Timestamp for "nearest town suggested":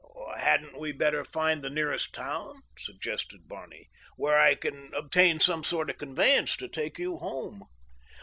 1.69-3.47